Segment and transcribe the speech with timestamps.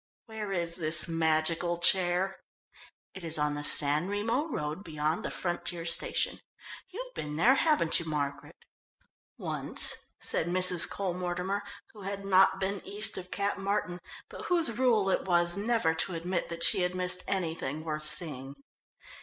[0.25, 2.39] "Where is this magical chair?"
[3.13, 6.39] "It is on the San Remo road beyond the frontier station.
[6.89, 8.55] You've been there, haven't you, Margaret?"
[9.37, 10.89] "Once," said Mrs.
[10.89, 11.61] Cole Mortimer,
[11.93, 16.15] who had not been east of Cap Martin, but whose rule it was never to
[16.15, 18.55] admit that she had missed anything worth seeing.